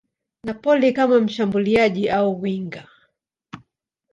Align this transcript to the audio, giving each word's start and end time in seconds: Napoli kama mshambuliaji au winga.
Napoli 0.45 0.93
kama 0.93 1.19
mshambuliaji 1.19 2.09
au 2.09 2.41
winga. 2.41 2.87